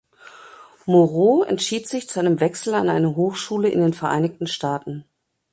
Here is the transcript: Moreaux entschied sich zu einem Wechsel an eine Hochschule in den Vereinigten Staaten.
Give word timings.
Moreaux 0.87 1.43
entschied 1.43 1.87
sich 1.87 2.09
zu 2.09 2.19
einem 2.19 2.39
Wechsel 2.39 2.73
an 2.73 2.89
eine 2.89 3.15
Hochschule 3.15 3.69
in 3.69 3.81
den 3.81 3.93
Vereinigten 3.93 4.47
Staaten. 4.47 5.05